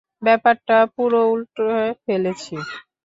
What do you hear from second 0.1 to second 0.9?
ব্যাপারটা